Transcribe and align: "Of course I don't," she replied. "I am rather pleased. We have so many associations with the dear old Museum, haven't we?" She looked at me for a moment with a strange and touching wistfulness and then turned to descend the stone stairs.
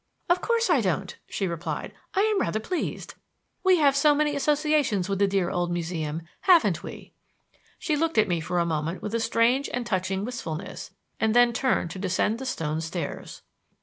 "Of 0.31 0.41
course 0.41 0.67
I 0.67 0.81
don't," 0.81 1.15
she 1.29 1.45
replied. 1.45 1.93
"I 2.15 2.21
am 2.21 2.41
rather 2.41 2.59
pleased. 2.59 3.13
We 3.63 3.77
have 3.77 3.95
so 3.95 4.15
many 4.15 4.35
associations 4.35 5.07
with 5.07 5.19
the 5.19 5.27
dear 5.27 5.51
old 5.51 5.69
Museum, 5.71 6.23
haven't 6.39 6.81
we?" 6.81 7.13
She 7.77 7.95
looked 7.95 8.17
at 8.17 8.27
me 8.27 8.41
for 8.41 8.57
a 8.57 8.65
moment 8.65 9.03
with 9.03 9.13
a 9.13 9.19
strange 9.19 9.69
and 9.71 9.85
touching 9.85 10.25
wistfulness 10.25 10.89
and 11.19 11.35
then 11.35 11.53
turned 11.53 11.91
to 11.91 11.99
descend 11.99 12.39
the 12.39 12.47
stone 12.47 12.81
stairs. 12.81 13.43